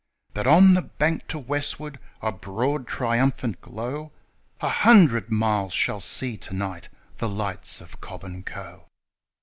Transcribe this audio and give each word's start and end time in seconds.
But 0.33 0.47
on 0.47 0.73
the 0.73 0.81
bank 0.81 1.27
to 1.27 1.37
westward 1.37 1.99
a 2.23 2.31
broad, 2.31 2.87
triumphant 2.87 3.61
glow 3.61 4.11
A 4.59 4.67
hundred 4.67 5.29
miles 5.29 5.73
shall 5.73 5.99
see 5.99 6.37
to 6.37 6.55
night 6.55 6.89
the 7.17 7.29
lights 7.29 7.81
of 7.81 8.01
Cobb 8.01 8.23
and 8.23 8.43
Co. 8.43 8.87